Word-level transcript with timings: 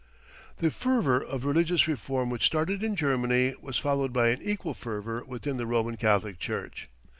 "]The 0.61 0.71
fervour 0.71 1.23
of 1.23 1.45
religious 1.45 1.87
reform 1.87 2.31
which 2.31 2.47
started 2.47 2.83
in 2.83 2.95
Germany 2.95 3.53
was 3.61 3.77
followed 3.77 4.11
by 4.11 4.29
an 4.29 4.41
equal 4.41 4.73
fervour 4.73 5.23
within 5.25 5.57
the 5.57 5.67
Roman 5.67 5.95
Catholic 5.95 6.39
Church. 6.39 6.89